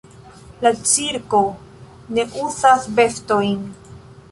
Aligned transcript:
La 0.65 0.71
cirko 0.91 1.41
ne 2.19 2.25
uzas 2.47 2.91
bestojn. 3.01 3.63